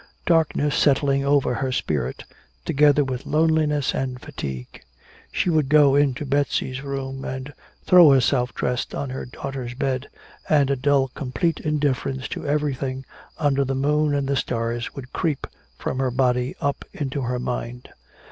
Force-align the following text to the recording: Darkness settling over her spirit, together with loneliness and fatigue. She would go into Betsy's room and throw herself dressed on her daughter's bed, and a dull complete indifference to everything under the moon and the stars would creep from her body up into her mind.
Darkness 0.25 0.75
settling 0.75 1.23
over 1.23 1.53
her 1.53 1.71
spirit, 1.71 2.23
together 2.65 3.03
with 3.03 3.27
loneliness 3.27 3.93
and 3.93 4.19
fatigue. 4.19 4.81
She 5.31 5.51
would 5.51 5.69
go 5.69 5.93
into 5.93 6.25
Betsy's 6.25 6.81
room 6.81 7.23
and 7.23 7.53
throw 7.85 8.09
herself 8.09 8.51
dressed 8.55 8.95
on 8.95 9.11
her 9.11 9.27
daughter's 9.27 9.75
bed, 9.75 10.09
and 10.49 10.71
a 10.71 10.75
dull 10.75 11.09
complete 11.09 11.59
indifference 11.59 12.27
to 12.29 12.47
everything 12.47 13.05
under 13.37 13.63
the 13.63 13.75
moon 13.75 14.15
and 14.15 14.27
the 14.27 14.35
stars 14.35 14.95
would 14.95 15.13
creep 15.13 15.45
from 15.77 15.99
her 15.99 16.09
body 16.09 16.55
up 16.59 16.83
into 16.93 17.21
her 17.21 17.37
mind. 17.37 17.87